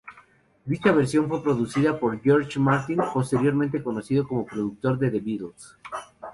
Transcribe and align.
Dicha 0.65 0.91
versión 0.91 1.29
fue 1.29 1.43
producida 1.43 1.99
por 1.99 2.19
George 2.23 2.59
Martin, 2.59 2.97
posteriormente 3.13 3.83
conocido 3.83 4.27
como 4.27 4.47
productor 4.47 4.97
de 4.97 5.11
The 5.11 5.19
Beatles. 5.19 5.77